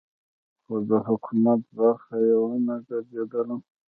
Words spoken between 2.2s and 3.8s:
یې ونه ګرځېدلم.